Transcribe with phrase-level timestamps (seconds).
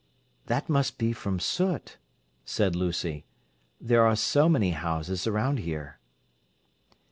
[0.47, 1.97] "That must be from soot,"
[2.43, 3.23] said Lucy.
[3.79, 5.99] "There are so many houses around here."